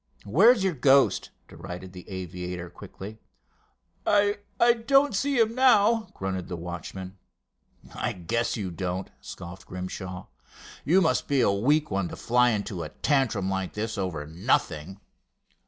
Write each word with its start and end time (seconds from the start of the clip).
"Where's 0.25 0.63
your 0.63 0.73
ghost?" 0.73 1.29
derided 1.47 1.93
the 1.93 2.09
aviator 2.09 2.71
quickly. 2.71 3.19
"I—I 4.07 4.73
don't 4.73 5.13
see 5.13 5.37
him 5.37 5.53
now," 5.53 6.07
grunted 6.15 6.47
the 6.47 6.55
watchman. 6.55 7.19
"I 7.93 8.13
guess 8.13 8.57
you 8.57 8.71
don't," 8.71 9.11
scoffed 9.21 9.67
Grimshaw. 9.67 10.25
"You 10.85 11.01
must 11.01 11.27
be 11.27 11.41
a 11.41 11.51
weak 11.51 11.91
one 11.91 12.07
to 12.09 12.15
fly 12.15 12.49
into 12.49 12.81
a 12.81 12.89
tantrum 12.89 13.47
like 13.51 13.73
this 13.73 13.95
over 13.95 14.25
nothing." 14.25 14.99